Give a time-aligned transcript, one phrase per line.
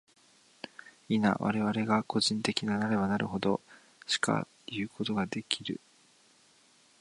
[1.09, 3.61] 否、我々は個人的なればなるほど、
[4.07, 5.79] しかいうことができる。